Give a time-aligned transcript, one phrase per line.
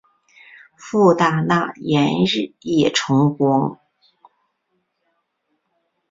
[0.75, 3.79] 父大纳言日野重光。